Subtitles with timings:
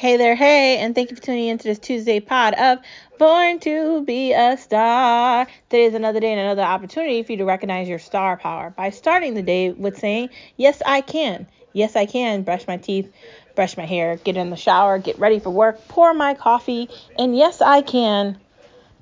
[0.00, 2.78] Hey there, hey, and thank you for tuning into this Tuesday pod of
[3.18, 5.46] Born to Be a Star.
[5.68, 8.88] Today is another day and another opportunity for you to recognize your star power by
[8.88, 11.46] starting the day with saying, Yes, I can.
[11.74, 12.44] Yes, I can.
[12.44, 13.12] Brush my teeth,
[13.54, 16.88] brush my hair, get in the shower, get ready for work, pour my coffee,
[17.18, 18.40] and yes, I can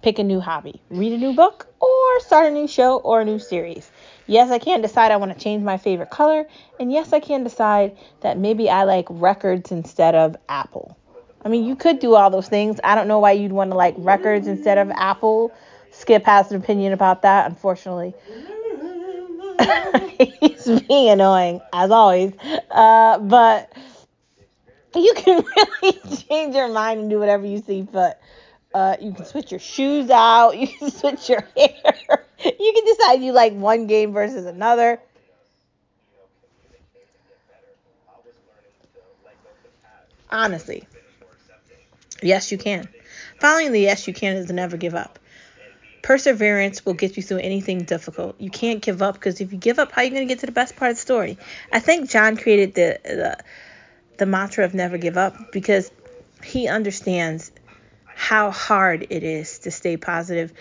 [0.02, 3.24] pick a new hobby, read a new book, or start a new show or a
[3.24, 3.88] new series.
[4.28, 6.46] Yes, I can decide I want to change my favorite color,
[6.78, 10.96] and yes, I can decide that maybe I like records instead of Apple.
[11.44, 12.78] I mean, you could do all those things.
[12.84, 15.52] I don't know why you'd want to like records instead of Apple.
[15.92, 18.14] Skip has an opinion about that, unfortunately.
[20.40, 22.34] He's being annoying, as always.
[22.70, 23.72] Uh, but
[24.94, 25.44] you can
[25.82, 28.18] really change your mind and do whatever you see fit.
[28.74, 30.56] Uh, you can switch your shoes out.
[30.58, 32.26] You can switch your hair.
[32.44, 35.00] you can decide you like one game versus another.
[40.30, 40.86] Honestly,
[42.22, 42.86] yes, you can.
[43.40, 45.18] Following the yes, you can is never give up.
[46.02, 48.40] Perseverance will get you through anything difficult.
[48.40, 50.40] You can't give up because if you give up, how are you going to get
[50.40, 51.38] to the best part of the story?
[51.72, 53.38] I think John created the, the
[54.18, 55.90] the mantra of never give up because
[56.44, 57.50] he understands
[58.04, 60.52] how hard it is to stay positive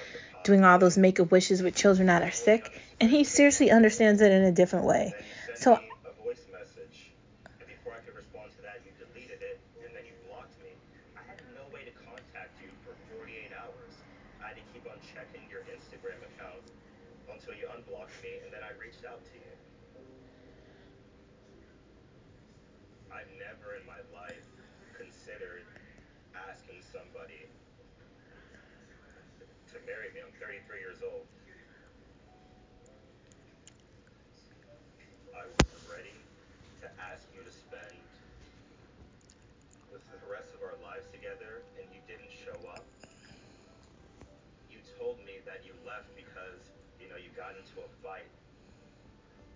[0.47, 4.21] doing all those make a wishes with children that are sick and he seriously understands
[4.21, 5.13] it in a different way.
[5.55, 5.79] So
[17.47, 19.53] until you unblocked me and then I reached out to you.
[23.07, 24.43] I've never in my life
[24.97, 25.63] considered
[26.35, 27.45] asking somebody
[29.71, 30.25] to marry me.
[30.25, 31.23] I'm 33 years old.
[35.37, 36.17] I was ready
[36.81, 38.01] to ask you to spend
[39.93, 42.83] the rest of our lives together and you didn't show up.
[44.67, 46.59] You told me that you left because,
[46.99, 48.27] you know, you got into a fight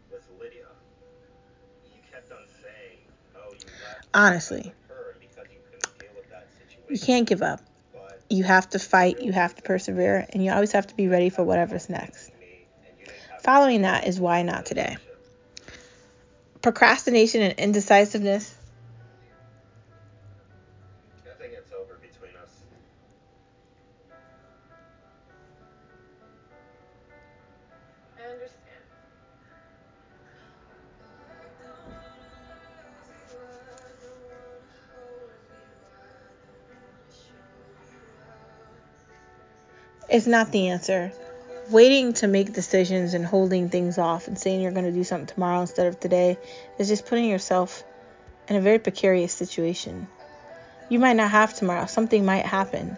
[0.09, 0.65] with Lydia.
[1.93, 2.97] You kept on saying,
[3.35, 4.73] oh, you left honestly.
[6.89, 7.61] You can't give up.
[8.29, 11.29] You have to fight, you have to persevere, and you always have to be ready
[11.29, 12.31] for whatever's next.
[13.43, 14.97] Following that is why not today.
[16.61, 18.55] Procrastination and indecisiveness
[40.11, 41.11] is not the answer.
[41.69, 45.27] Waiting to make decisions and holding things off and saying you're going to do something
[45.27, 46.37] tomorrow instead of today
[46.77, 47.83] is just putting yourself
[48.47, 50.07] in a very precarious situation.
[50.89, 52.97] You might not have tomorrow, something might happen.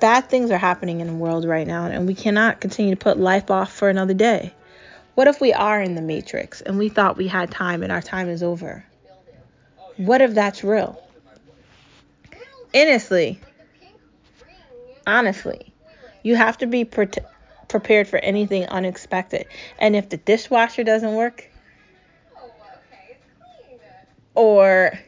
[0.00, 3.18] Bad things are happening in the world right now, and we cannot continue to put
[3.18, 4.54] life off for another day.
[5.16, 8.00] What if we are in the matrix and we thought we had time and our
[8.00, 8.84] time is over?
[9.96, 11.02] What if that's real?
[12.74, 13.40] Honestly,
[15.06, 15.71] honestly,
[16.22, 17.08] you have to be pre-
[17.68, 19.46] prepared for anything unexpected.
[19.78, 21.48] And if the dishwasher doesn't work,
[24.34, 24.98] or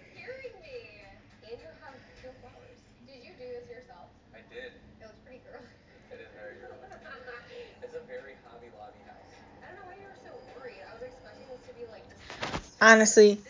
[12.80, 13.40] honestly,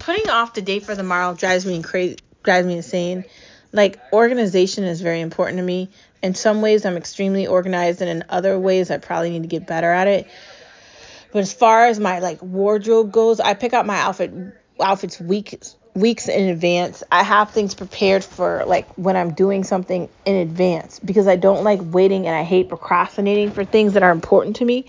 [0.00, 3.24] putting off the date for tomorrow drives me crazy, drives me insane.
[3.72, 5.90] Like organization is very important to me.
[6.22, 9.66] In some ways, I'm extremely organized, and in other ways, I probably need to get
[9.66, 10.26] better at it.
[11.32, 14.32] But as far as my like wardrobe goes, I pick out my outfit
[14.80, 17.02] outfits weeks weeks in advance.
[17.10, 21.64] I have things prepared for like when I'm doing something in advance because I don't
[21.64, 24.86] like waiting and I hate procrastinating for things that are important to me.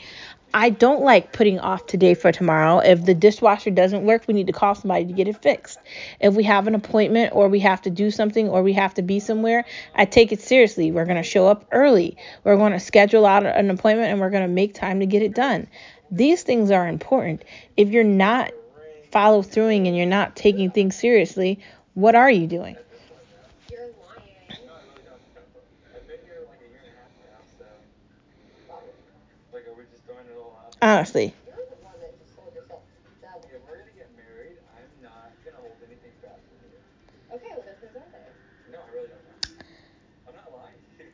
[0.53, 2.79] I don't like putting off today for tomorrow.
[2.79, 5.79] If the dishwasher doesn't work, we need to call somebody to get it fixed.
[6.19, 9.01] If we have an appointment or we have to do something or we have to
[9.01, 9.63] be somewhere,
[9.95, 10.91] I take it seriously.
[10.91, 12.17] We're going to show up early.
[12.43, 15.21] We're going to schedule out an appointment and we're going to make time to get
[15.21, 15.67] it done.
[16.11, 17.45] These things are important.
[17.77, 18.51] If you're not
[19.11, 21.59] follow through and you're not taking things seriously,
[21.93, 22.75] what are you doing?
[30.81, 31.33] Honestly.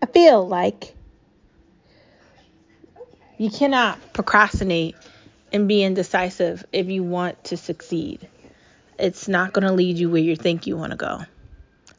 [0.02, 0.96] I feel like
[3.38, 4.96] you cannot procrastinate
[5.52, 8.28] and be indecisive if you want to succeed.
[9.00, 11.22] it's not going to lead you where you think you want to go.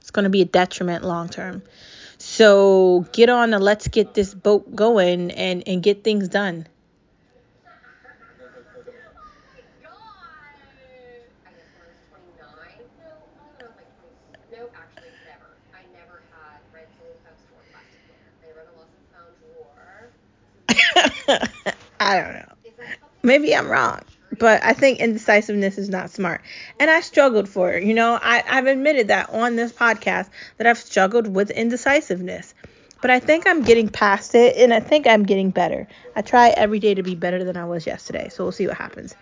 [0.00, 1.62] It's going to be a detriment long term.
[2.18, 6.66] So get on the let's get this boat going and, and get things done.
[22.00, 22.52] I don't know.
[23.22, 24.00] Maybe I'm wrong,
[24.38, 26.42] but I think indecisiveness is not smart.
[26.78, 27.84] And I struggled for it.
[27.84, 32.54] You know, I, I've admitted that on this podcast that I've struggled with indecisiveness.
[33.00, 35.86] But I think I'm getting past it and I think I'm getting better.
[36.16, 38.28] I try every day to be better than I was yesterday.
[38.28, 39.14] So we'll see what happens.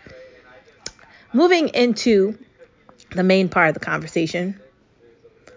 [1.32, 2.38] Moving into
[3.10, 4.60] the main part of the conversation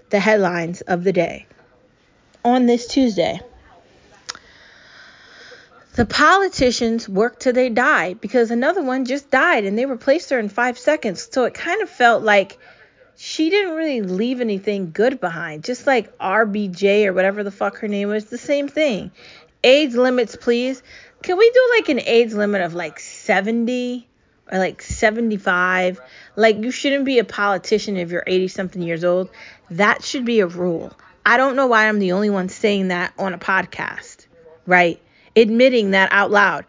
[0.09, 1.45] the headlines of the day
[2.43, 3.39] on this Tuesday
[5.93, 10.39] the politicians work till they die because another one just died and they replaced her
[10.39, 11.27] in five seconds.
[11.31, 12.57] So it kind of felt like
[13.17, 15.63] she didn't really leave anything good behind.
[15.63, 19.11] Just like RBJ or whatever the fuck her name was, the same thing.
[19.63, 20.81] Age limits, please.
[21.21, 24.07] Can we do like an age limit of like 70
[24.51, 25.99] or like 75?
[26.35, 29.29] Like you shouldn't be a politician if you're 80 something years old.
[29.71, 30.93] That should be a rule.
[31.25, 34.27] I don't know why I'm the only one saying that on a podcast,
[34.65, 35.01] right?
[35.41, 36.65] Admitting that out loud.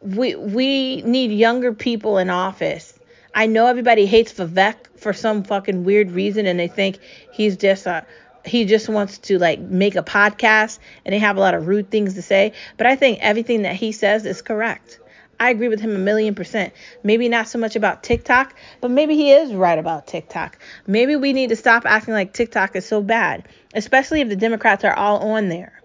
[0.00, 2.98] We we need younger people in office.
[3.34, 6.98] I know everybody hates Vivek for some fucking weird reason and they think
[7.32, 8.04] he's just a
[8.44, 11.90] he just wants to like make a podcast and they have a lot of rude
[11.90, 14.98] things to say, but I think everything that he says is correct.
[15.38, 16.72] I agree with him a million percent.
[17.02, 20.58] Maybe not so much about TikTok, but maybe he is right about TikTok.
[20.86, 24.84] Maybe we need to stop acting like TikTok is so bad, especially if the Democrats
[24.84, 25.81] are all on there.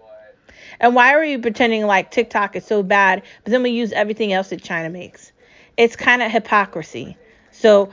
[0.80, 4.32] And why are we pretending like TikTok is so bad, but then we use everything
[4.32, 5.32] else that China makes?
[5.76, 7.16] It's kind of hypocrisy.
[7.50, 7.90] So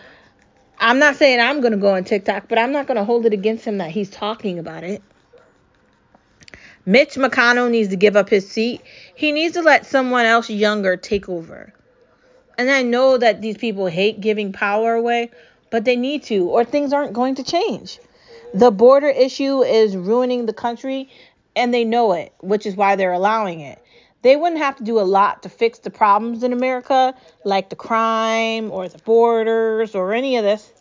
[0.79, 3.25] I'm not saying I'm going to go on TikTok, but I'm not going to hold
[3.25, 5.01] it against him that he's talking about it.
[6.85, 8.81] Mitch McConnell needs to give up his seat.
[9.15, 11.73] He needs to let someone else younger take over.
[12.57, 15.31] And I know that these people hate giving power away,
[15.71, 17.99] but they need to, or things aren't going to change.
[18.53, 21.09] The border issue is ruining the country,
[21.55, 23.81] and they know it, which is why they're allowing it.
[24.21, 27.13] They wouldn't have to do a lot to fix the problems in America,
[27.43, 30.71] like the crime or the borders or any of this.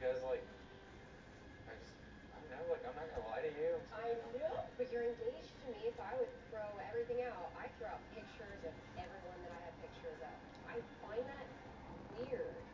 [0.00, 0.40] because like
[1.68, 1.92] I just
[2.32, 3.76] I don't know, like I'm not gonna lie to you.
[3.92, 7.52] I know, but you're engaged to me, so I would throw everything out.
[7.58, 10.34] I throw out pictures of everyone that I have pictures of.
[10.70, 11.46] I find that
[12.16, 12.64] weird.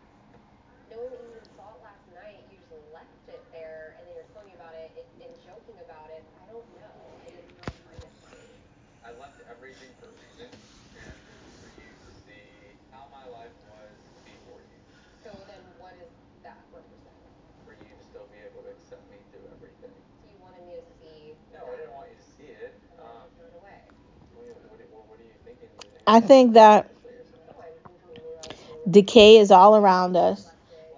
[0.86, 4.14] Knowing that you even saw it last night, you just left it there, and then
[4.14, 6.22] you're telling me about it and, and joking about it.
[6.46, 6.94] I don't know.
[7.26, 8.54] I just don't find it funny.
[9.02, 10.46] I left everything for a reason,
[10.94, 14.78] and it's for you to see how my life was before you.
[15.26, 16.14] So then, what does
[16.46, 17.18] that represent?
[17.66, 19.90] For you to still be able to accept me through everything.
[20.22, 21.34] So you wanted me to see.
[21.50, 22.78] No, I didn't want you to see it.
[23.02, 23.82] Um, Throw it away.
[24.38, 25.66] what, what, what, what are you thinking?
[25.82, 26.91] You think I think that
[28.88, 30.49] decay is all around us,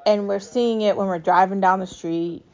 [0.07, 2.45] and we're seeing it when we're driving down the street.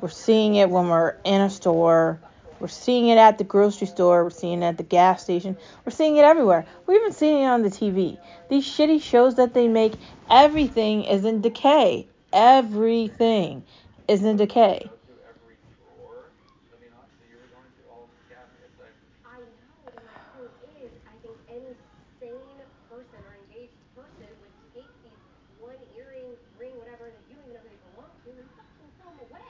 [0.00, 2.20] We're seeing it when we're in a store.
[2.60, 4.24] We're seeing it at the grocery store.
[4.24, 5.56] We're seeing it at the gas station.
[5.84, 6.66] We're seeing it everywhere.
[6.86, 8.18] We're even seeing it on the TV.
[8.48, 9.94] These shitty shows that they make,
[10.30, 12.06] everything is in decay.
[12.32, 13.64] Everything
[14.08, 14.82] is in decay.
[14.84, 16.30] Go through every drawer.
[16.72, 18.76] I mean, honestly, you were going through all the cabinets.
[18.80, 18.88] I,
[19.28, 21.74] I know, and my point is, I think any
[22.20, 22.60] sane
[22.90, 25.20] person or engaged person would take these
[25.58, 28.90] one earring, ring, whatever, that you don't even know who they belong to, and fucking
[28.98, 29.48] throw them away.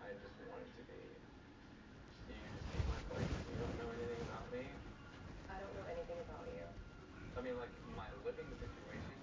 [0.00, 1.00] I just wanted to be.
[2.28, 3.32] You just see my place.
[3.50, 4.64] You don't know anything about me.
[5.48, 6.64] I don't know anything about you.
[7.36, 9.18] I mean, like my living situation.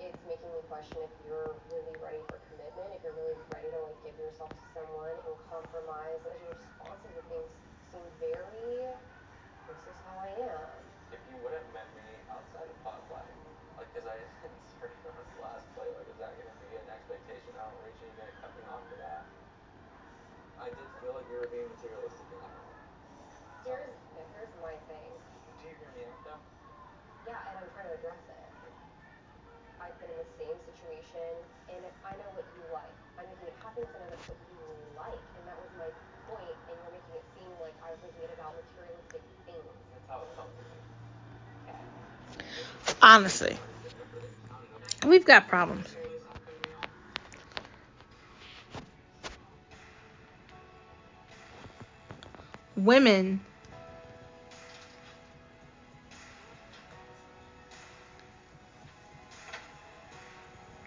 [0.00, 3.78] It's making me question if you're really ready for commitment, if you're really ready to
[3.84, 7.52] like give yourself to someone and compromise as your responses to things
[7.92, 8.96] seem very
[9.68, 10.68] this is how I am.
[11.12, 13.28] If you would have met me outside of Potluck,
[13.76, 14.16] like, cause I
[27.24, 28.36] Yeah, and I'm trying to address it.
[29.80, 31.32] I've been in the same situation,
[31.72, 32.92] and I know what you like.
[33.16, 34.60] I'm making it happen because I know that's what you
[34.92, 35.88] like, and that was my
[36.28, 36.52] point.
[36.68, 39.72] And you're making it seem like I was making it about materialistic things.
[39.96, 40.78] That's how it felt to me.
[41.64, 43.03] Okay.
[43.14, 43.56] Honestly,
[45.06, 45.86] we've got problems.
[52.74, 53.40] Women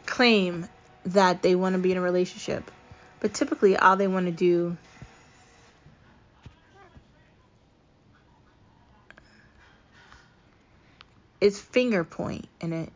[0.05, 0.67] claim
[1.05, 2.69] that they want to be in a relationship,
[3.21, 4.75] but typically all they want to do
[11.39, 12.91] is finger point in it.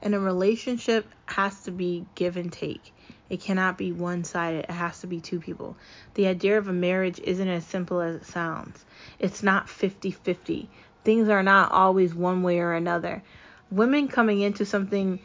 [0.00, 2.92] And a relationship has to be give and take.
[3.28, 4.66] It cannot be one sided.
[4.68, 5.76] It has to be two people.
[6.14, 8.84] The idea of a marriage isn't as simple as it sounds.
[9.18, 10.68] It's not 50 50.
[11.02, 13.22] Things are not always one way or another.
[13.70, 15.18] Women coming into something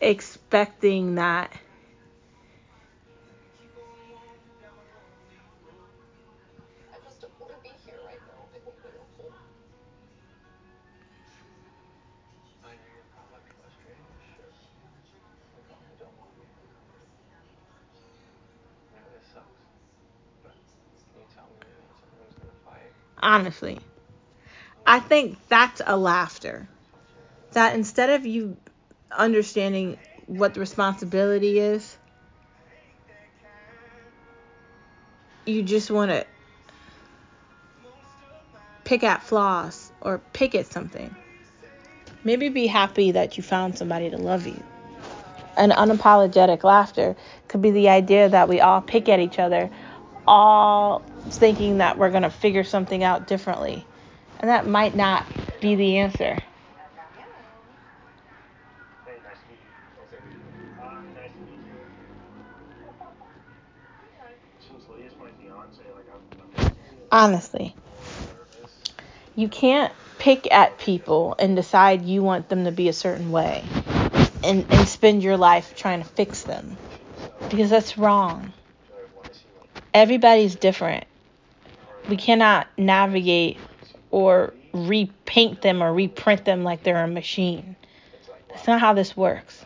[0.00, 1.52] expecting that
[23.26, 23.78] honestly,
[24.86, 26.68] I think that's a laughter.
[27.52, 28.56] That instead of you
[29.10, 31.96] understanding what the responsibility is,
[35.44, 36.24] you just want to
[38.84, 41.14] pick at flaws or pick at something.
[42.22, 44.62] Maybe be happy that you found somebody to love you.
[45.56, 47.16] An unapologetic laughter
[47.48, 49.70] could be the idea that we all pick at each other,
[50.28, 53.86] all thinking that we're going to figure something out differently.
[54.40, 55.26] And that might not
[55.60, 56.38] be the answer.
[67.10, 67.74] Honestly,
[69.34, 73.64] you can't pick at people and decide you want them to be a certain way
[74.42, 76.76] and, and spend your life trying to fix them
[77.48, 78.52] because that's wrong.
[79.94, 81.04] Everybody's different.
[82.08, 83.58] We cannot navigate
[84.10, 87.76] or repaint them or reprint them like they're a machine.
[88.48, 89.64] That's not how this works.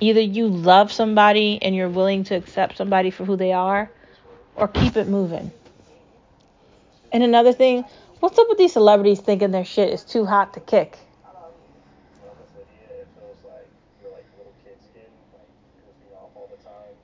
[0.00, 3.90] Either you love somebody and you're willing to accept somebody for who they are,
[4.56, 5.50] or keep it moving.
[7.12, 7.84] And another thing,
[8.20, 10.98] what's up with these celebrities thinking their shit is too hot to kick?
[12.20, 13.68] When I'm with Lydia, it feels like
[14.02, 15.48] we're like little kids again, like
[15.80, 16.96] goofing off all the time,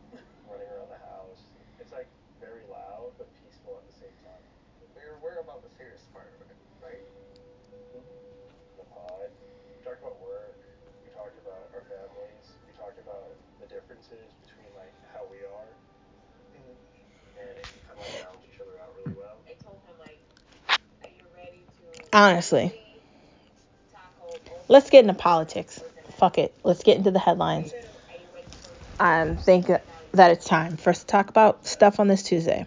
[0.50, 1.40] running around the house.
[1.80, 2.09] It's like
[2.40, 4.45] very loud but peaceful at the same time.
[4.97, 7.04] We're, we're about the serious part of it, right?
[7.95, 10.56] The pod, we talked about work,
[11.04, 15.69] we talked about our families, we talked about the differences between like how we are,
[16.56, 17.04] and we
[17.37, 19.37] kind of like balance each other out really well.
[19.45, 20.21] I told him like,
[21.02, 22.75] are you ready to Honestly,
[24.67, 25.81] let's get into politics.
[26.17, 26.53] Fuck it.
[26.65, 27.73] Let's get into the headlines.
[28.99, 32.67] I think that it's time for us to talk about stuff on this Tuesday.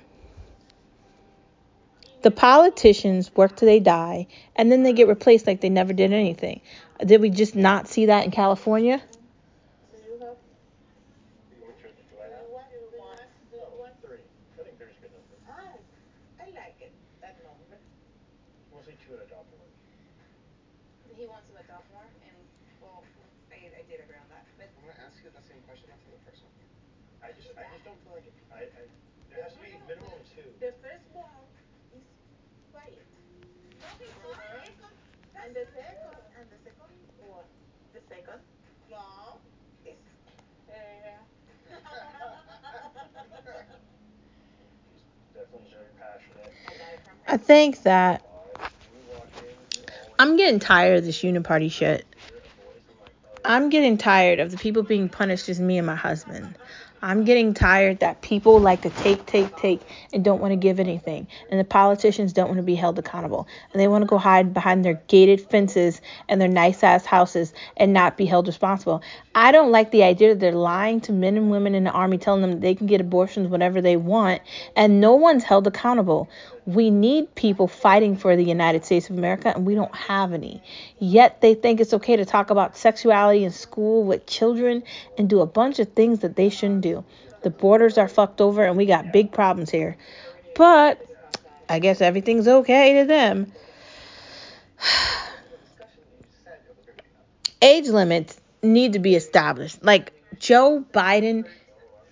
[2.22, 6.14] The politicians work till they die, and then they get replaced like they never did
[6.14, 6.62] anything.
[7.06, 9.02] Did we just not see that in California?
[9.02, 10.38] So you have
[11.60, 12.48] Which are the, do I have?
[12.50, 13.20] What do you want?
[13.52, 13.92] Do you Oh, want?
[14.02, 14.16] three.
[14.16, 15.36] I think three's a good number.
[15.50, 15.76] Ah,
[16.40, 17.76] I like it, that number.
[18.82, 19.70] We'll say two and adopt one.
[21.14, 22.34] He wants to adopt more, and,
[22.82, 23.06] well,
[23.54, 26.02] I, I did agree on that, but I'm gonna ask you the same question, not
[26.02, 26.50] to the first one.
[27.22, 28.34] I just, I just don't feel like it.
[28.50, 28.90] I, I,
[29.30, 30.50] there has to be minimum two.
[30.58, 31.46] the firstborn
[31.94, 32.02] is
[32.74, 33.06] quiet.
[33.06, 34.18] No, he's
[34.82, 34.98] not.
[35.38, 36.90] And the second, and the second,
[37.22, 37.46] what?
[37.94, 38.42] The second?
[38.90, 39.38] No,
[39.86, 40.10] it's,
[40.74, 41.22] uh,
[45.38, 46.50] definitely very passionate.
[46.66, 47.30] I got it from her.
[47.30, 48.26] I think that
[48.62, 52.06] Pod, me watching, we always I'm getting tired of this uniparty shit.
[53.44, 56.54] I'm getting tired of the people being punished as me and my husband.
[57.02, 59.82] I'm getting tired that people like to take, take, take
[60.14, 61.26] and don't want to give anything.
[61.50, 63.48] And the politicians don't want to be held accountable.
[63.74, 66.00] And they want to go hide behind their gated fences
[66.30, 69.02] and their nice ass houses and not be held responsible.
[69.34, 72.20] I don't like the idea that they're lying to men and women in the army,
[72.20, 74.44] telling them they can get abortions whenever they want,
[74.76, 76.30] and no one's held accountable.
[76.66, 80.62] We need people fighting for the United States of America, and we don't have any.
[81.00, 84.84] Yet they think it's okay to talk about sexuality in school with children
[85.18, 87.04] and do a bunch of things that they shouldn't do.
[87.42, 89.98] The borders are fucked over, and we got big problems here.
[90.56, 91.04] But
[91.68, 93.52] I guess everything's okay to them.
[97.62, 99.84] Age limits need to be established.
[99.84, 101.46] Like Joe Biden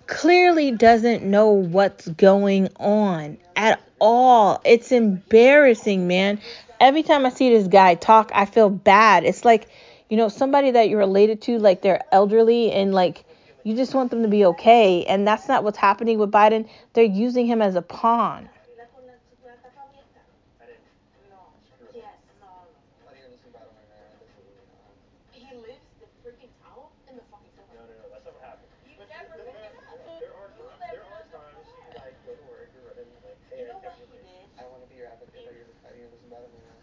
[0.06, 4.60] clearly doesn't know what's going on at all.
[4.64, 6.40] It's embarrassing, man.
[6.80, 9.24] Every time I see this guy talk, I feel bad.
[9.24, 9.68] It's like,
[10.08, 13.24] you know, somebody that you're related to, like they're elderly and like
[13.64, 15.04] you just want them to be okay.
[15.04, 16.68] And that's not what's happening with Biden.
[16.94, 18.48] They're using him as a pawn.
[18.78, 19.12] La con la,
[19.44, 20.20] la tapa abierta.
[20.60, 20.80] I didn't.
[21.28, 21.36] No.
[21.68, 22.04] screw with Yes.
[22.04, 22.40] that.
[22.40, 22.72] No, no.
[23.04, 24.00] How do you understand Battle right now?
[24.16, 24.88] That's what we know.
[25.36, 27.92] He leaves the freaking towel in the fucking No, toilet.
[27.92, 28.72] no, no, that's not what happened.
[28.88, 30.20] You But never the- pick it the- up.
[30.24, 30.80] There are You times.
[30.80, 32.00] left There it are on the times you floor.
[32.00, 34.24] like go to work, you're running like, hey, You know I what can't he believe
[34.24, 34.60] did?
[34.60, 35.44] I want to be your advocate.
[35.44, 36.78] How do you, how do you understand Battle right now?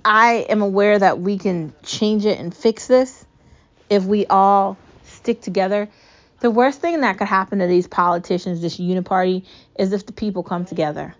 [0.05, 3.27] I am aware that we can change it and fix this
[3.91, 5.89] if we all stick together.
[6.41, 9.45] The worst thing that could happen to these politicians, this uniparty,
[9.79, 11.15] is if the people come together.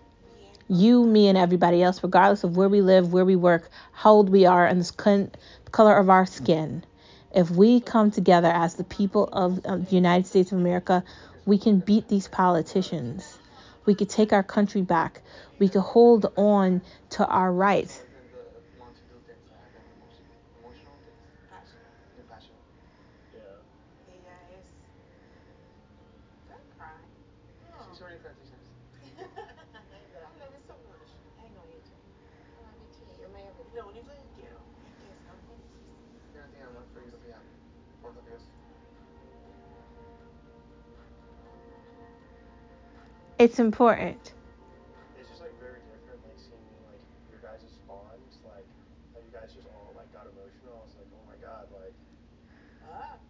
[0.67, 4.29] You, me, and everybody else, regardless of where we live, where we work, how old
[4.29, 5.29] we are, and the
[5.71, 6.83] color of our skin.
[7.33, 11.03] If we come together as the people of, the United States of America,
[11.45, 13.37] we can beat these politicians.
[13.85, 15.21] We could take our country back.
[15.59, 16.81] We could hold on
[17.11, 18.01] to our rights.
[18.01, 20.25] I tend to want to do things that have been emotion,
[20.61, 21.21] emotional things.
[21.49, 21.89] passionate.
[22.17, 22.65] Too passionate.
[23.33, 24.13] Yeah.
[24.13, 24.67] Ella es.
[26.49, 26.97] Don't cry.
[27.89, 28.65] She's already transitions.
[29.17, 31.09] I love you so much.
[31.41, 31.93] I know you do.
[31.93, 33.09] I love you too.
[33.21, 33.73] You're my everything.
[33.77, 35.81] Lo único que quiero es que sean felices.
[36.33, 37.53] The only thing I want for you to be happy.
[38.05, 38.43] Both of us.
[43.39, 44.33] It's important.
[45.15, 46.59] It's just like very different, like seeing
[46.91, 46.99] like
[47.31, 48.67] your guys' bonds, like
[49.15, 50.75] how you guys just all like got emotional.
[50.75, 51.95] I was like, oh my god, like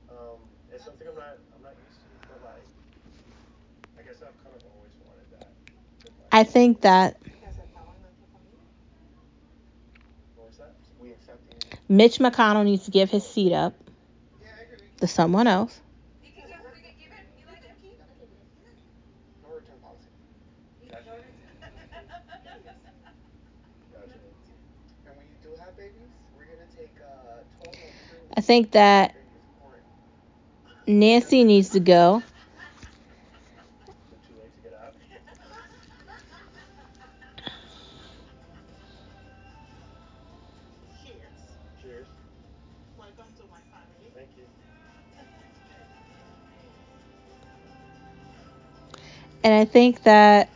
[0.10, 0.42] um,
[0.74, 2.66] it's something I'm not I'm not used to, but like
[3.98, 5.54] I guess I've kind of always wanted that.
[6.04, 8.66] with my I think that Que aceptaban nuestra familia.
[10.36, 10.74] What was that?
[10.98, 11.58] We accepting.
[11.88, 13.78] Mitch McConnell needs to give his seat up
[14.42, 14.90] Yeah, I agree.
[15.02, 15.80] to someone else.
[16.26, 17.26] You can give, we can give it.
[17.38, 17.78] You like it?
[19.44, 20.10] No return policy.
[20.90, 21.18] Gotcha.
[23.92, 24.20] Gotcha.
[25.08, 28.30] And when you do have babies, we're gonna take uh 12 month cruise.
[28.38, 29.14] I think that
[30.88, 32.24] Nancy needs to go.
[49.44, 50.50] And I think that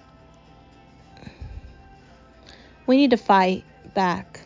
[2.86, 4.41] we need to fight back.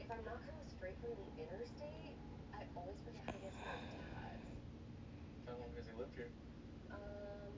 [0.00, 2.18] If I'm not coming straight from the interstate,
[2.52, 3.78] I always forget how to get to my
[4.10, 4.42] dad's.
[5.46, 6.30] How long has he lived here?
[6.90, 7.54] Um,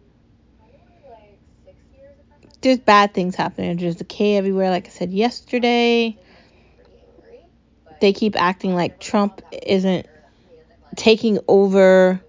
[0.61, 2.48] probably like six years if I had to.
[2.61, 3.77] There's bad things happening.
[3.77, 6.18] There's decay everywhere, like I said yesterday.
[8.01, 10.07] They keep acting like Trump isn't
[10.97, 12.21] taking over.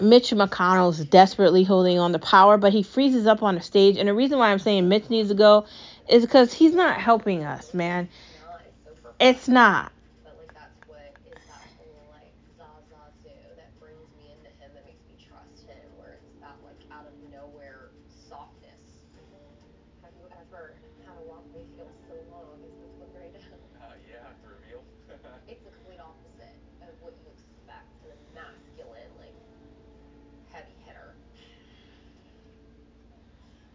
[0.00, 3.98] Mitch McConnell's desperately holding on to power, but he freezes up on the stage.
[3.98, 5.66] And the reason why I'm saying Mitch needs to go
[6.08, 8.08] is because he's not helping us, man.
[8.08, 8.60] It's not.
[8.66, 9.16] It's so perfect.
[9.20, 9.92] It's not.
[10.24, 14.84] But like that's what is that whole like Zazazu that brings me into him and
[14.88, 19.04] makes me trust him, where it's that like out of nowhere softness.
[20.00, 23.84] Have you ever had a Wapwe feel so long as this one right now?
[23.84, 24.80] Uh, yeah, the reveal.
[25.48, 29.36] It's the complete opposite of what you expect in a masculine, like
[30.52, 31.14] heavy hitter.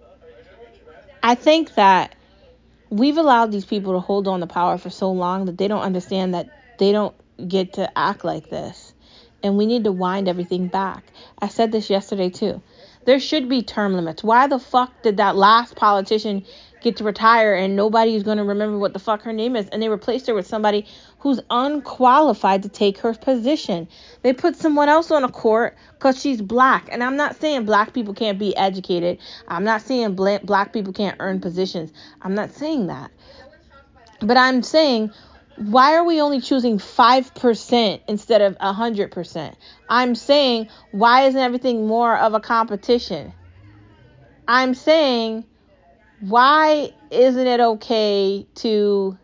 [0.00, 1.13] Well, nice to meet you, man.
[1.24, 2.14] I think that
[2.90, 5.80] we've allowed these people to hold on to power for so long that they don't
[5.80, 7.14] understand that they don't
[7.48, 8.92] get to act like this.
[9.42, 11.02] And we need to wind everything back.
[11.38, 12.60] I said this yesterday too.
[13.06, 14.22] There should be term limits.
[14.22, 16.44] Why the fuck did that last politician
[16.84, 19.68] get to retire and nobody's going to remember what the fuck her name is?
[19.70, 20.86] And they replaced her with somebody
[21.18, 23.88] who's unqualified to take her position.
[24.22, 26.88] They put someone else on a court because she's black.
[26.92, 29.18] And I'm not saying black people can't be educated.
[29.48, 31.90] I'm not saying bla- black people can't earn positions.
[32.22, 33.10] I'm not saying that.
[34.20, 35.10] But I'm saying,
[35.56, 39.54] why are we only choosing 5% instead of 100%?
[39.88, 43.32] I'm saying, why isn't everything more of a competition?
[44.46, 45.44] I'm saying,
[46.28, 49.18] why isn't it okay to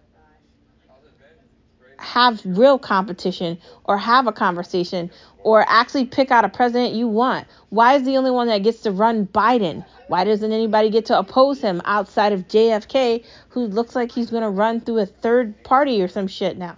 [1.99, 5.11] have real competition or have a conversation
[5.43, 7.47] or actually pick out a president you want?
[7.71, 9.85] Why is the only one that gets to run Biden?
[10.09, 14.43] Why doesn't anybody get to oppose him outside of JFK, who looks like he's going
[14.43, 16.77] to run through a third party or some shit now?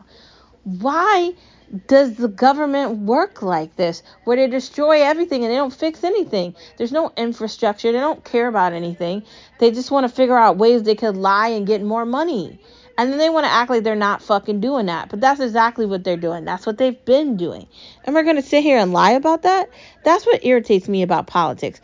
[0.63, 1.33] Why
[1.87, 6.55] does the government work like this where they destroy everything and they don't fix anything?
[6.77, 9.23] There's no infrastructure, they don't care about anything.
[9.59, 12.61] They just want to figure out ways they could lie and get more money.
[12.99, 15.09] And then they want to act like they're not fucking doing that.
[15.09, 16.45] But that's exactly what they're doing.
[16.45, 17.67] That's what they've been doing.
[18.05, 19.71] And we're going to sit here and lie about that?
[20.05, 21.81] That's what irritates me about politics.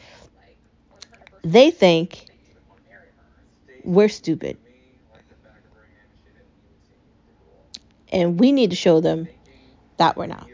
[1.42, 2.26] They think
[3.84, 4.58] we're stupid.
[8.12, 9.28] And we need to show them
[9.98, 10.48] that we're not.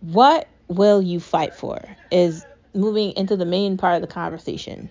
[0.00, 2.44] What will you fight for is
[2.74, 4.90] moving into the main part of the conversation.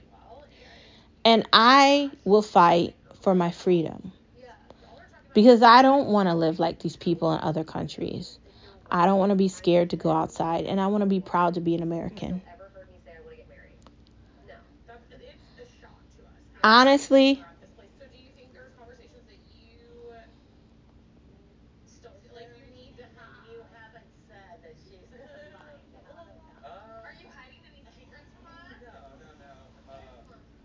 [1.24, 4.12] And I will fight for my freedom.
[5.34, 8.40] Because I don't want to live like these people in other countries.
[8.90, 11.56] I don't want to be scared to go outside and I want to be proud
[11.56, 12.42] to be an American.
[12.54, 13.76] Ever heard me say I want to get married?
[14.48, 14.54] No.
[14.88, 16.32] That's, it's a shock to us.
[16.64, 17.90] Honestly, At this place.
[18.00, 20.16] So do you think there's conversations that you
[21.90, 23.44] still feel like you need to have?
[23.50, 26.32] You haven't said that she's lying down.
[26.64, 28.72] Are you hiding any secrets from us?
[28.86, 29.54] No, no, no.
[29.92, 30.00] Uh,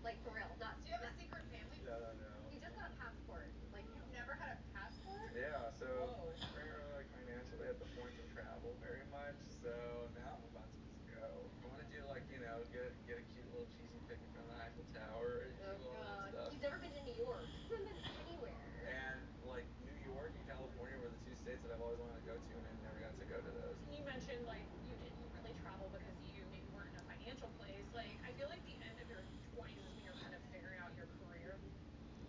[0.05, 0.77] Like for real, not.
[0.79, 1.79] Do you have a not- secret family?
[1.83, 2.31] no, no.
[2.53, 3.49] He just got a passport.
[3.73, 5.29] Like You've never had a passport?
[5.33, 6.29] Yeah, so Whoa.
[6.53, 9.37] we're like financially at the point to travel very much.
[9.61, 9.71] So
[10.17, 11.21] now I'm about to just go.
[11.23, 14.29] I want to do like you know get get a cute little cheesy pic in
[14.35, 16.49] front of the Eiffel Tower and oh do all that god, stuff.
[16.51, 17.45] he's never been to New York.
[17.45, 18.57] He hasn't been anywhere.
[18.89, 19.17] And
[19.47, 22.35] like New York and California were the two states that I've always wanted to go
[22.35, 23.77] to, and I never got to go to those.
[23.93, 27.85] You mentioned like you didn't really travel because you maybe weren't in a financial place.
[27.95, 29.21] Like I feel like the end of your
[29.55, 31.53] 20s is when you're kind of figuring out your career.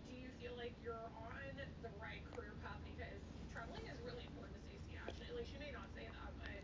[0.07, 1.33] Do you feel like you're on
[1.83, 3.19] the right career path because
[3.51, 5.27] traveling is really important to Stacey Ashley?
[5.35, 6.55] Like she may not say that, but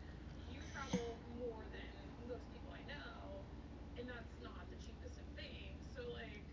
[0.54, 1.88] you travel more than
[2.30, 3.44] most people I know,
[4.00, 5.76] and that's not the cheapest of things.
[5.96, 6.44] So like,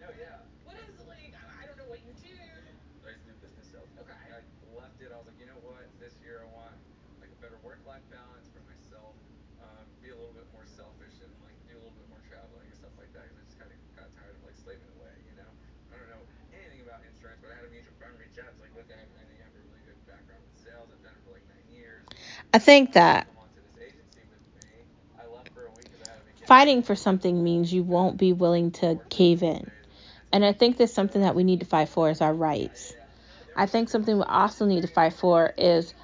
[0.00, 0.40] No, yeah.
[0.64, 2.32] what is like I, I don't know what you do.
[2.32, 3.88] I used to do business sales.
[4.00, 4.16] Okay.
[4.32, 4.40] I
[4.72, 5.12] left it.
[5.12, 5.84] I was like, you know what?
[6.00, 6.76] This year I want
[7.20, 9.12] like a better work-life balance for myself.
[9.60, 12.64] Um, be a little bit more selfish and like do a little bit more traveling
[12.68, 13.28] and stuff like that.
[13.28, 15.14] Because I just kind of got tired of like slaving away.
[15.28, 15.50] You know.
[15.92, 18.50] I don't know anything about insurance, but I had a mutual friend reach out.
[18.50, 20.90] It's like, look, I, I know you have a really good background with sales.
[20.90, 22.02] I've done it for like nine years.
[22.10, 22.10] I think that Come on to this agency with me.
[22.10, 23.26] I left for a week because I had think that
[26.46, 29.68] fighting for something means you won't be willing to cave in.
[30.32, 32.92] And I think that's something that we need to fight for is our rights.
[33.56, 35.94] I think something we also need to fight for is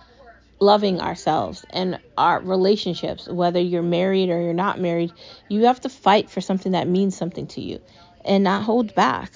[0.58, 5.12] loving ourselves and our relationships, whether you're married or you're not married.
[5.48, 7.80] You have to fight for something that means something to you
[8.24, 9.30] and not hold back.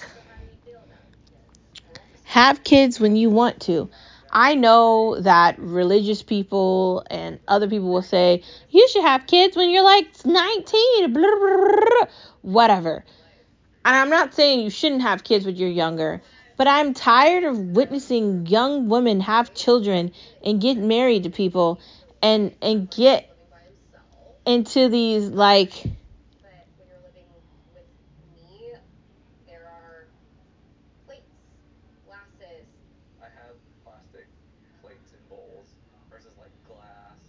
[2.24, 3.88] Have kids when you want to.
[4.34, 9.70] I know that religious people and other people will say, you should have kids when
[9.70, 12.06] you're like 19, blah, blah, blah,
[12.42, 13.04] whatever.
[13.84, 16.22] And I'm not saying you shouldn't have kids when you're younger,
[16.56, 20.12] but I'm tired of witnessing young women have children
[20.44, 21.80] and get married to people
[22.22, 23.30] and and get
[24.46, 25.72] into these like
[26.42, 27.44] But when you're living with
[28.36, 28.74] me,
[29.46, 30.06] there are
[31.06, 31.30] plates,
[32.06, 32.66] glasses.
[33.20, 34.26] I have plastic
[34.82, 35.68] plates and bowls
[36.10, 37.20] versus like glass.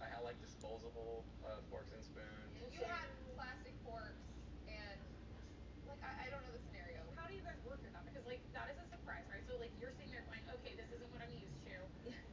[0.00, 2.52] I had like disposable uh, forks and spoons.
[2.72, 4.22] You had plastic forks
[4.68, 4.98] and
[5.88, 7.00] like I, I don't know the scenario.
[7.16, 8.04] How do you guys work through that?
[8.08, 9.44] Because like that is a surprise, right?
[9.48, 11.74] So like you're sitting there going, okay, this isn't what I'm used to.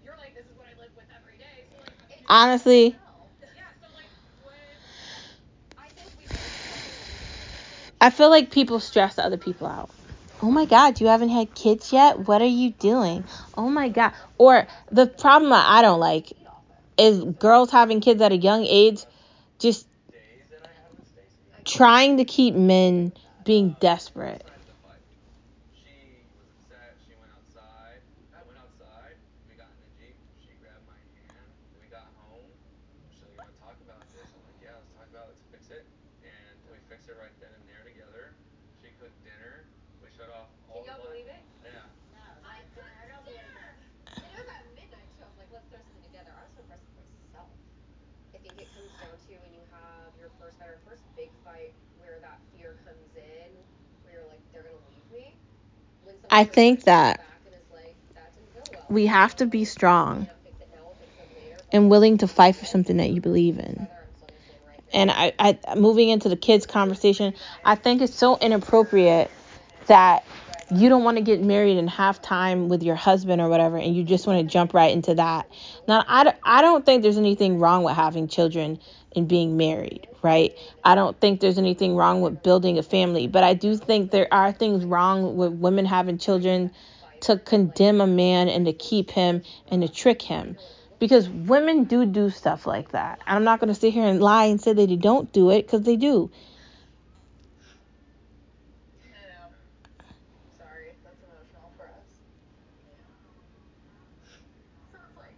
[0.04, 1.68] You're like, this is what I live with every day.
[1.70, 2.96] So like, It's honestly?
[8.02, 9.90] I feel like people stress other people out.
[10.42, 12.20] Oh my god, you haven't had kids yet?
[12.20, 13.26] What are you doing?
[13.56, 14.14] Oh my god.
[14.38, 16.32] Or the problem I don't like
[16.98, 19.04] is girls having kids at a young age
[19.60, 19.86] just
[21.66, 23.12] trying to keep men
[23.44, 24.42] being desperate.
[24.48, 25.04] decided to fight.
[25.76, 26.96] She was upset.
[27.04, 28.00] She went outside.
[28.32, 29.16] I went outside.
[29.52, 30.16] We got in the jeep.
[30.40, 31.48] She grabbed my hand.
[31.84, 32.48] We got home.
[33.12, 35.36] She's like, "You want to talk about this?" I'm like, "Yeah, let's talk about it.
[35.36, 35.84] Let's fix it."
[36.24, 38.34] And we fixed it right then and there together.
[38.82, 39.66] She cooked dinner.
[40.02, 41.26] We shut off all Can y'all the lights.
[41.26, 41.44] believe it?
[41.66, 41.86] Yeah.
[42.18, 43.76] No, I, I don't believe it.
[44.14, 45.26] And it was at midnight too.
[45.26, 46.32] I was like, let's throw something together.
[46.34, 47.50] I was so impressed with myself.
[48.34, 51.32] I think it comes down to when you have your first fight or first big
[51.44, 53.50] fight where that fear comes in,
[54.04, 55.26] where you're like, they're gonna leave me.
[56.04, 57.24] When someone I think that.
[58.90, 60.28] We have to be strong
[61.72, 63.88] and willing to fight for something that you believe in.
[64.92, 69.30] And I, I moving into the kids conversation, I think it's so inappropriate
[69.86, 70.26] that
[70.72, 73.96] you don't want to get married and have time with your husband or whatever and
[73.96, 75.50] you just want to jump right into that.
[75.88, 78.80] Now I, I don't think there's anything wrong with having children
[79.16, 80.54] and being married right?
[80.84, 84.28] I don't think there's anything wrong with building a family but i do think there
[84.32, 86.72] are things wrong with women having children
[87.22, 90.58] to condemn a man and to keep him and to trick him.
[91.00, 93.20] Because women do do stuff like that.
[93.26, 95.66] I'm not going to sit here and lie and say that they don't do it
[95.66, 96.30] because they do
[99.04, 99.52] I know.
[100.58, 102.08] Sorry, that's emotional for us.
[104.92, 105.36] So it's like,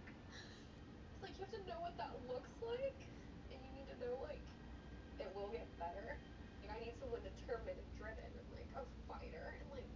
[1.22, 2.94] like you have to know what that looks like,
[3.50, 4.42] and you need to know like
[5.20, 6.14] it will get better.
[6.62, 9.86] Like I need someone determined and driven, and like a fighter, and like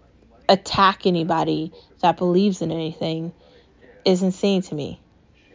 [0.48, 3.32] attack anybody that believes in anything.
[4.04, 5.00] Is insane to me
[5.34, 5.54] She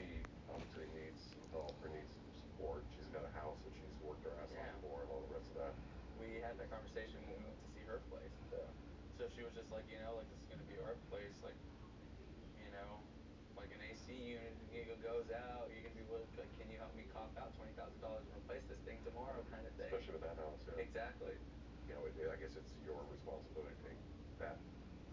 [0.51, 2.81] obviously needs some help or needs some support.
[2.95, 5.49] She's got a house that she's worked her ass off for and all the rest
[5.55, 5.73] of that.
[6.19, 8.33] we had that conversation when we went to see her place.
[8.51, 8.59] So,
[9.19, 11.57] so she was just like, you know, like this is gonna be our place, like,
[12.59, 12.91] you know,
[13.57, 16.77] like an AC unit you know, goes out, you're gonna be willing, like, can you
[16.79, 19.87] help me cop out twenty thousand dollars and replace this thing tomorrow, kind of thing.
[19.91, 20.83] Especially with that house, yeah.
[20.83, 21.35] Exactly.
[21.87, 23.99] You know, it, I guess it's your responsibility to take
[24.41, 24.57] that.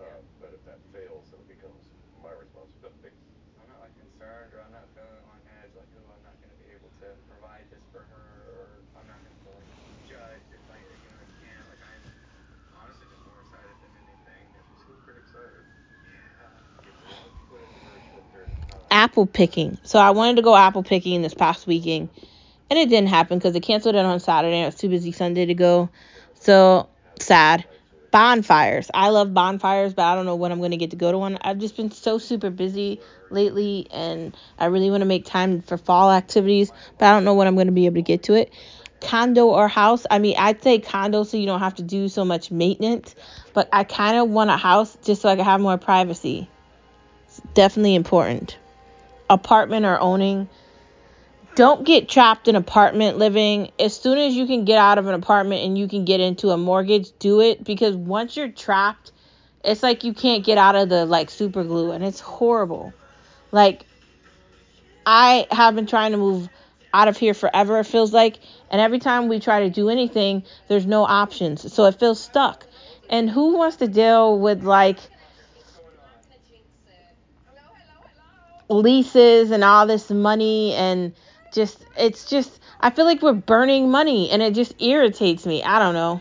[0.00, 0.18] Uh, Yeah.
[0.42, 1.82] But if that fails, then it becomes
[2.22, 3.14] my responsibility.
[3.62, 6.58] I'm not like concerned or I'm not feeling on edge, like, oh, I'm not gonna
[6.58, 8.26] be able to provide this for her,
[8.58, 8.66] or
[8.98, 9.70] I'm not gonna feel like
[10.10, 11.66] judged if I, you know, I can't.
[11.70, 12.02] Like, I'm
[12.82, 14.44] honestly just more excited than anything.
[14.74, 15.62] She seemed pretty excited.
[16.08, 16.88] Yeah.
[16.88, 18.58] It's a lot to put into a very short period of
[18.90, 19.01] time.
[19.12, 19.76] Apple picking.
[19.82, 22.08] So i wanted to go apple picking this past weekend
[22.70, 24.62] and it didn't happen because they canceled it on saturday.
[24.62, 25.90] I was too busy sunday to go.
[26.40, 27.66] So sad.
[28.10, 28.90] Bonfires.
[28.94, 31.18] I love bonfires but i don't know when i'm going to get to go to
[31.18, 31.36] one.
[31.42, 35.76] I've just been so super busy lately and i really want to make time for
[35.76, 38.34] fall activities but i don't know when i'm going to be able to get to
[38.34, 38.50] it.
[39.02, 40.06] Condo or house?
[40.10, 43.14] I mean i'd say condo so you don't have to do so much maintenance
[43.52, 46.48] but i kind of want a house just so i can have more privacy.
[47.26, 48.56] It's definitely important
[49.32, 50.48] apartment or owning
[51.54, 53.72] don't get trapped in apartment living.
[53.78, 56.50] As soon as you can get out of an apartment and you can get into
[56.50, 59.12] a mortgage do it because once you're trapped
[59.64, 62.92] it's like you can't get out of the like super glue and it's horrible.
[63.50, 63.86] Like
[65.04, 66.48] i have been trying to move
[66.94, 68.38] out of here forever it feels like
[68.70, 71.72] and every time we try to do anything there's no options.
[71.72, 72.66] So it feels stuck.
[73.10, 74.98] And who wants to deal with like
[78.72, 81.12] leases and all this money and
[81.52, 85.62] just it's just I feel like we're burning money and it just irritates me.
[85.62, 86.20] I don't know.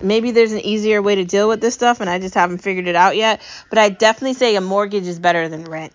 [0.00, 2.86] Maybe there's an easier way to deal with this stuff and I just haven't figured
[2.86, 5.92] it out yet, but I definitely say a mortgage is better than rent.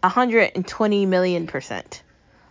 [0.00, 2.02] 120 million percent.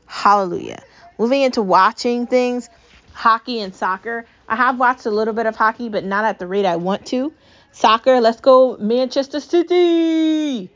[0.07, 0.81] Hallelujah.
[1.19, 2.69] Moving into watching things,
[3.13, 4.25] hockey and soccer.
[4.47, 7.05] I have watched a little bit of hockey, but not at the rate I want
[7.07, 7.33] to.
[7.71, 10.69] Soccer, let's go Manchester City.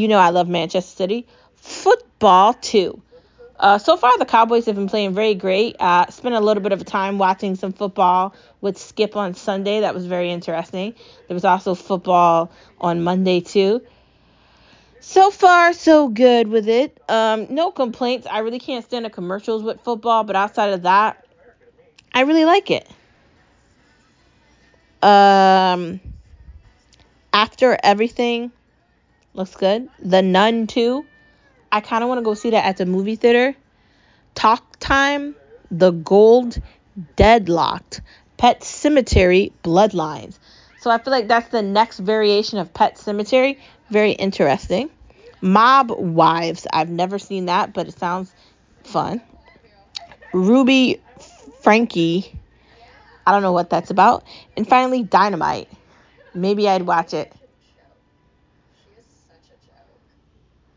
[0.00, 1.26] You know I love Manchester City.
[1.56, 3.02] Football too.
[3.58, 5.76] Uh, so far, the Cowboys have been playing very great.
[5.78, 9.80] Uh, spent a little bit of time watching some football with Skip on Sunday.
[9.80, 10.94] That was very interesting.
[11.28, 13.82] There was also football on Monday too.
[15.00, 16.98] So far, so good with it.
[17.06, 18.26] Um, no complaints.
[18.26, 21.22] I really can't stand the commercials with football, but outside of that,
[22.14, 22.88] I really like it.
[25.02, 26.00] Um,
[27.34, 28.52] after everything
[29.34, 29.88] looks good.
[29.98, 31.04] The Nun 2.
[31.72, 33.54] I kind of want to go see that at the movie theater.
[34.34, 35.36] Talk Time,
[35.70, 36.60] The Gold,
[37.16, 38.00] Deadlocked,
[38.36, 40.38] Pet Sematary, Bloodlines.
[40.80, 43.58] So I feel like that's the next variation of Pet Sematary.
[43.90, 44.90] Very interesting.
[45.40, 46.66] Mob Wives.
[46.72, 48.32] I've never seen that, but it sounds
[48.84, 49.20] fun.
[50.32, 51.00] Ruby
[51.62, 52.38] Frankie.
[53.26, 54.24] I don't know what that's about.
[54.56, 55.68] And finally, Dynamite.
[56.34, 57.32] Maybe I'd watch it.
[58.76, 60.00] She is such a joke.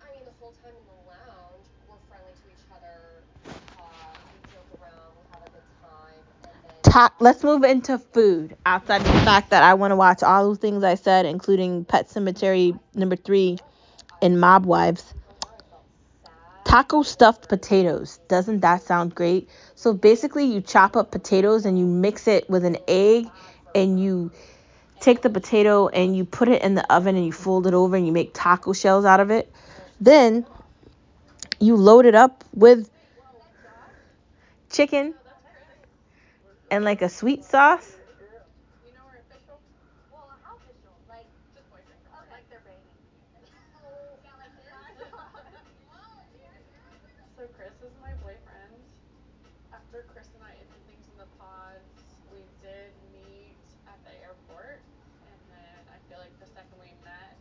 [0.01, 2.97] I mean, the whole time in the lounge, we're friendly to each other.
[3.45, 6.19] We talk, we joke around, we have a good time,
[6.93, 7.09] and then.
[7.09, 8.55] Ta- let's move into food.
[8.65, 11.85] Outside of the fact that I want to watch all those things I said, including
[11.85, 13.57] Pet Sematary number three
[14.21, 15.13] and Mob Wives.
[16.65, 18.19] Taco stuffed potatoes.
[18.29, 19.49] Doesn't that sound great?
[19.75, 23.29] So basically, you chop up potatoes and you mix it with an egg,
[23.75, 24.31] and you
[24.99, 27.95] take the potato and you put it in the oven and you fold it over
[27.95, 29.51] and you make taco shells out of it.
[29.99, 30.45] Then
[31.59, 32.89] you load it up with
[34.71, 35.13] chicken
[36.73, 38.01] and like a sweet sauce.
[38.81, 39.61] You know we're official?
[40.09, 40.89] Well, how official?
[41.05, 42.33] Like, Just boyfriend girlfriend.
[42.33, 42.97] Like they're banging.
[44.25, 44.73] yeah, like this.
[47.37, 48.73] So Chris is my boyfriend.
[49.69, 51.93] After Chris and I ended things in the pods,
[52.33, 53.53] we did meet
[53.85, 54.81] at the airport,
[55.29, 57.37] and then I feel like the second we met,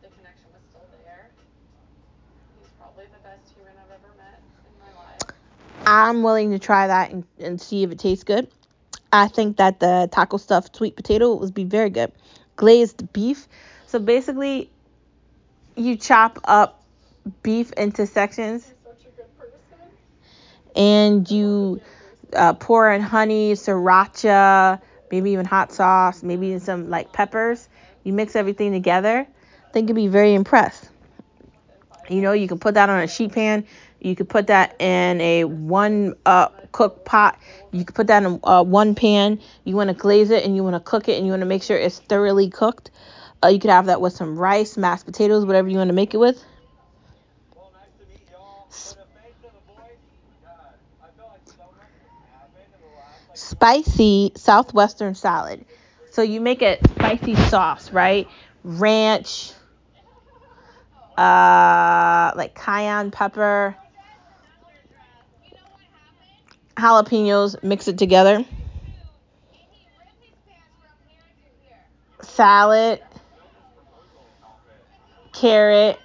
[0.00, 1.28] the connection was still there.
[2.56, 5.25] He's probably the best human I've ever met in my life.
[5.86, 8.48] I'm willing to try that and, and see if it tastes good.
[9.12, 12.10] I think that the taco stuffed sweet potato would be very good.
[12.56, 13.46] Glazed beef.
[13.86, 14.68] So basically,
[15.76, 16.82] you chop up
[17.42, 18.66] beef into sections
[20.74, 21.80] and you
[22.34, 27.68] uh, pour in honey, sriracha, maybe even hot sauce, maybe even some like peppers.
[28.02, 29.26] You mix everything together.
[29.68, 30.90] I think you'd be very impressed.
[32.08, 33.66] You know, you can put that on a sheet pan.
[34.00, 37.38] You could put that in a one uh, cook pot.
[37.72, 39.40] You could put that in uh, one pan.
[39.64, 41.46] You want to glaze it and you want to cook it and you want to
[41.46, 42.90] make sure it's thoroughly cooked.
[43.42, 46.14] Uh, you could have that with some rice, mashed potatoes, whatever you want to make
[46.14, 46.42] it with.
[53.34, 55.64] Spicy southwestern salad.
[56.10, 58.26] So you make a spicy sauce, right?
[58.64, 59.52] Ranch,
[61.18, 63.76] uh, like cayenne pepper,
[66.76, 68.44] jalapenos, mix it together.
[72.22, 73.00] Salad,
[75.32, 75.98] carrot,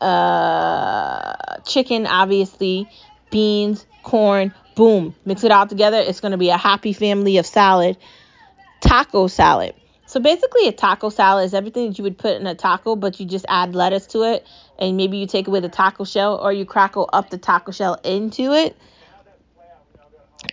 [0.00, 1.34] uh,
[1.66, 2.88] chicken, obviously,
[3.30, 5.14] beans, corn, boom.
[5.24, 5.98] Mix it all together.
[5.98, 7.96] It's going to be a happy family of salad.
[8.80, 9.74] Taco salad.
[10.10, 13.20] So basically, a taco salad is everything that you would put in a taco, but
[13.20, 14.44] you just add lettuce to it,
[14.76, 17.94] and maybe you take away the taco shell, or you crackle up the taco shell
[18.02, 18.76] into it.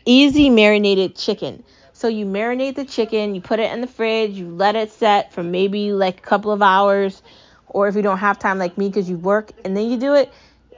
[0.06, 1.63] Easy marinated chicken.
[1.93, 5.34] So you marinate the chicken, you put it in the fridge, you let it set
[5.34, 7.24] for maybe like a couple of hours,
[7.65, 10.13] or if you don't have time like me because you work, and then you do
[10.13, 10.32] it.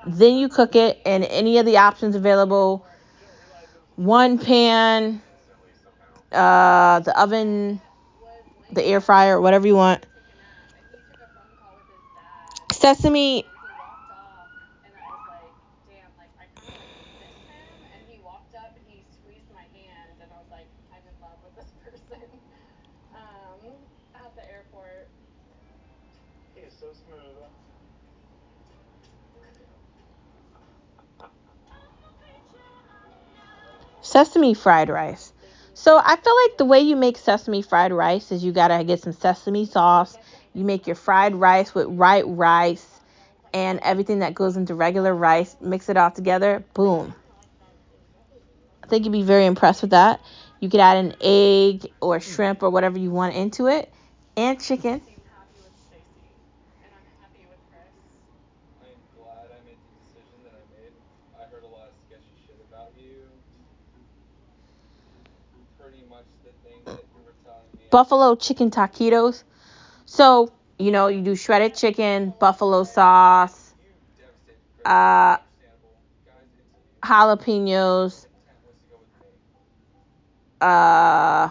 [0.08, 2.86] Then you cook it, and any of the options available.
[3.98, 5.22] One pan,
[6.32, 7.82] uh, the oven,
[8.71, 10.05] the air fryer, whatever you want.
[12.71, 13.46] Sesame,
[34.02, 35.29] sesame fried rice.
[35.80, 39.02] So I feel like the way you make sesame fried rice is you gotta get
[39.02, 40.17] some sesame sauce.
[40.54, 42.86] You make your fried rice with white rice
[43.54, 45.56] and everything that goes into regular rice.
[45.62, 46.65] Mix it all together.
[46.73, 47.15] Boom.
[48.84, 50.19] I think you'd be very impressed with that.
[50.60, 53.90] You could add an egg or shrimp or whatever you want into it,
[54.36, 55.00] and chicken.
[55.00, 56.27] Seem happy with Stacy,
[56.84, 57.96] and I'm happy with Chris.
[58.84, 60.92] I'm glad I made the decision that I made.
[61.40, 63.30] I heard a lot of sketchy shit about you.
[65.80, 67.79] pretty much the thing that you were telling me.
[67.92, 69.44] Buffalo chicken taquitos.
[70.06, 73.73] So, you know, you do shredded chicken, buffalo sauce,
[74.85, 75.37] uh,
[77.04, 78.25] jalapenos,
[80.62, 81.50] uh,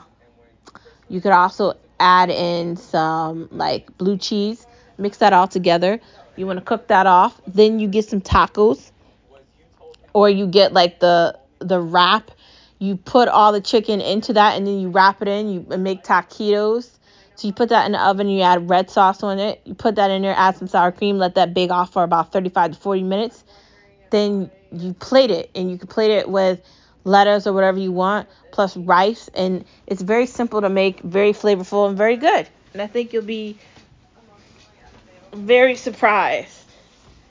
[1.09, 4.67] you could also add in some like blue cheese,
[4.99, 6.01] mix that all together.
[6.37, 7.41] You want to cook that off.
[7.47, 8.93] Then you get some tacos
[10.13, 12.31] or you get like the the wrap.
[12.79, 15.49] You put all the chicken into that and then you wrap it in.
[15.49, 16.91] You make taquitos.
[17.37, 18.29] So you put that in the oven.
[18.29, 19.61] You add red sauce on it.
[19.65, 20.35] You put that in there.
[20.37, 21.19] Add some sour cream.
[21.19, 23.45] Let that bake off for about 35 to 40 minutes.
[24.11, 26.61] Then you plate it and you can plate it with
[27.05, 31.89] lettuce or whatever you want plus rice and it's very simple to make, very flavorful
[31.89, 32.49] and very good.
[32.73, 33.59] And I think you'll be
[35.33, 36.55] very surprised.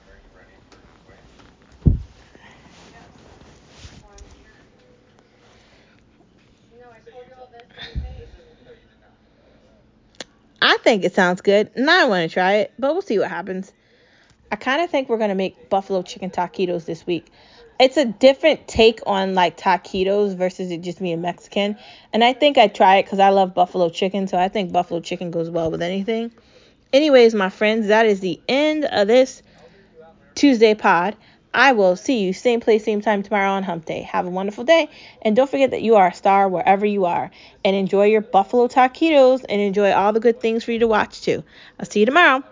[0.05, 1.19] Are you ready for Quinn?
[6.71, 8.29] No, I told you all this in the face.
[8.63, 9.13] No, you did not.
[10.61, 13.29] I think it sounds good, and I want to try it, but we'll see what
[13.29, 13.71] happens.
[14.51, 17.27] I kind of think we're gonna make buffalo chicken taquitos this week.
[17.79, 21.77] It's a different take on like taquitos versus it just being Mexican,
[22.11, 24.99] and I think I try it because I love buffalo chicken, so I think buffalo
[24.99, 26.31] chicken goes well with anything.
[26.91, 29.43] Anyways, my friends, that is the end of this
[30.33, 31.15] Tuesday pod.
[31.57, 34.03] I will see you same place, same time tomorrow on Hump Day.
[34.03, 34.89] Have a wonderful day,
[35.23, 37.31] and don't forget that you are a star wherever you are.
[37.65, 41.21] And enjoy your buffalo taquitos, and enjoy all the good things for you to watch
[41.21, 41.43] too.
[41.79, 42.43] I'll see you tomorrow.